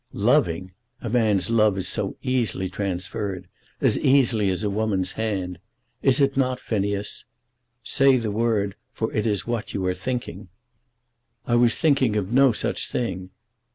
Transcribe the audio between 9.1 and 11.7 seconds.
it is what you are thinking." "I